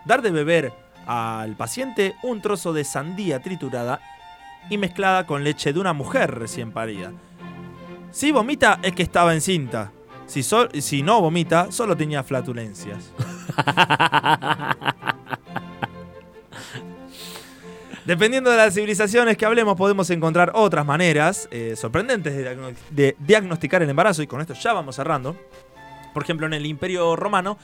[0.04, 0.72] dar de beber
[1.06, 4.00] al paciente un trozo de sandía triturada
[4.68, 7.12] y mezclada con leche de una mujer recién parida.
[8.10, 9.92] Si vomita es que estaba encinta.
[10.26, 13.12] Si, si no vomita, solo tenía flatulencias.
[18.06, 23.16] Dependiendo de las civilizaciones que hablemos, podemos encontrar otras maneras eh, sorprendentes de, diagno- de
[23.18, 25.36] diagnosticar el embarazo, y con esto ya vamos cerrando.
[26.14, 27.58] Por ejemplo, en el Imperio Romano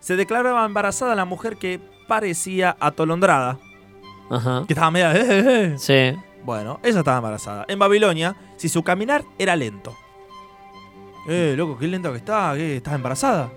[0.00, 3.58] se declaraba embarazada la mujer que parecía atolondrada,
[4.30, 4.64] Ajá.
[4.66, 5.12] que estaba media...
[5.16, 5.78] "Eh, eh, eh".
[5.78, 6.20] Sí.
[6.44, 7.64] Bueno, ella estaba embarazada.
[7.68, 9.96] En Babilonia, si su caminar era lento.
[11.28, 12.76] Eh, loco, qué lento que está, ¿qué?
[12.76, 13.50] ¿Estás embarazada?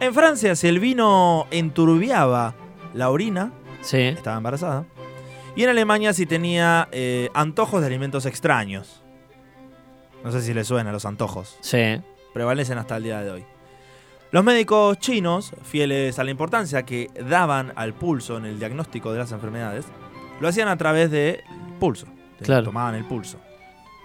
[0.00, 2.54] En Francia, si el vino enturbiaba
[2.92, 3.98] la orina, Sí.
[3.98, 4.84] estaba embarazada.
[5.56, 9.02] Y en Alemania si tenía eh, antojos de alimentos extraños.
[10.22, 11.56] No sé si les suena los antojos.
[11.60, 12.00] Sí.
[12.34, 13.44] Prevalecen hasta el día de hoy.
[14.32, 19.20] Los médicos chinos, fieles a la importancia que daban al pulso en el diagnóstico de
[19.20, 19.86] las enfermedades,
[20.40, 21.42] lo hacían a través de
[21.80, 22.06] pulso.
[22.42, 22.64] Claro.
[22.64, 23.38] Tomaban el pulso.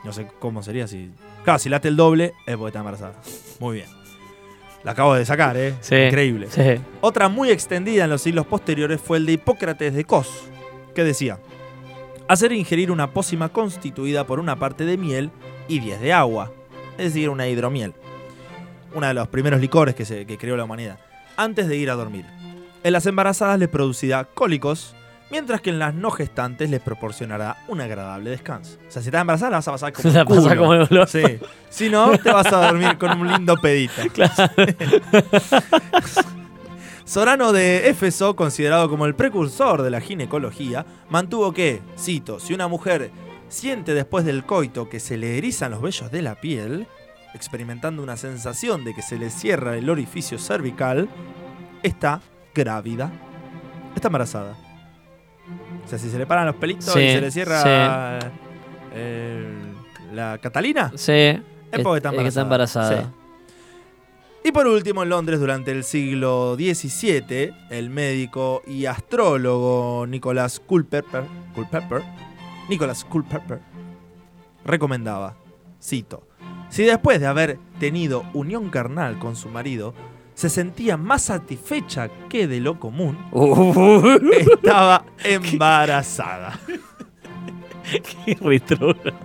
[0.06, 1.12] No sé cómo sería si...
[1.44, 3.16] Claro, si late el doble es porque está embarazada.
[3.60, 3.90] Muy bien.
[4.84, 5.76] La acabo de sacar, ¿eh?
[5.82, 5.96] Sí.
[5.96, 6.48] Increíble.
[6.50, 6.82] Sí.
[7.02, 10.50] Otra muy extendida en los siglos posteriores fue el de Hipócrates de Cos,
[10.92, 11.40] que decía,
[12.28, 15.32] hacer ingerir una pócima constituida por una parte de miel
[15.68, 16.52] y 10 de agua,
[16.98, 17.94] es decir, una hidromiel,
[18.94, 21.00] uno de los primeros licores que, se, que creó la humanidad,
[21.38, 22.26] antes de ir a dormir.
[22.84, 24.96] En las embarazadas les producirá cólicos,
[25.30, 28.78] mientras que en las no gestantes les proporcionará un agradable descanso.
[28.88, 30.44] O sea, si estás embarazada la vas a pasar como La el culo.
[30.44, 31.08] pasa como el olor.
[31.08, 31.24] Sí.
[31.70, 34.02] Si no, te vas a dormir con un lindo pedito.
[37.06, 42.68] Sorano de Éfeso, considerado como el precursor de la ginecología, mantuvo que, cito, si una
[42.68, 43.12] mujer
[43.50, 46.88] siente después del coito que se le erizan los vellos de la piel,
[47.34, 51.10] experimentando una sensación de que se le cierra el orificio cervical,
[51.84, 52.22] está
[52.54, 53.12] grávida,
[53.96, 54.56] está embarazada.
[55.86, 58.20] O sea, si se le paran los pelitos Sí, y se le cierra
[58.96, 59.72] el-
[60.14, 61.12] la Catalina, Sí.
[61.12, 61.42] es
[61.84, 62.44] porque está Es que está embarazada.
[62.44, 63.04] embarazada.
[63.04, 63.21] Sí.
[64.44, 71.26] Y por último, en Londres, durante el siglo XVII, el médico y astrólogo Nicholas Culpeper,
[71.54, 72.02] Culpeper,
[72.68, 73.60] Nicholas Culpeper
[74.66, 75.36] recomendaba,
[75.82, 76.28] cito,
[76.70, 79.94] si después de haber tenido unión carnal con su marido,
[80.34, 83.18] se sentía más satisfecha que de lo común,
[84.40, 86.60] estaba embarazada.
[88.26, 89.20] Qué retrógrado.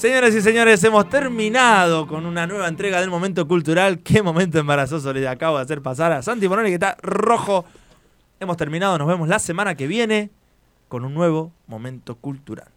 [0.00, 3.98] Señoras y señores, hemos terminado con una nueva entrega del momento cultural.
[3.98, 7.66] Qué momento embarazoso le acabo de hacer pasar a Santi Moroni, que está rojo.
[8.40, 10.30] Hemos terminado, nos vemos la semana que viene
[10.88, 12.68] con un nuevo momento cultural.